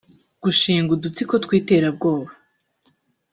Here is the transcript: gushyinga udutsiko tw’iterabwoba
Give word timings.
gushyinga 0.43 0.89
udutsiko 0.95 1.33
tw’iterabwoba 1.43 2.31